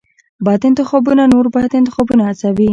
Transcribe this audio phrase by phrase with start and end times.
[0.45, 2.67] بد انتخابونه نور بد انتخابونه هڅوي.